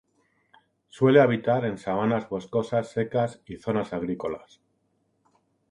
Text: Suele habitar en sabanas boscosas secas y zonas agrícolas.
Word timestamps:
Suele 0.87 1.21
habitar 1.21 1.63
en 1.63 1.77
sabanas 1.77 2.27
boscosas 2.27 2.89
secas 2.91 3.39
y 3.45 3.57
zonas 3.57 3.93
agrícolas. 3.93 4.59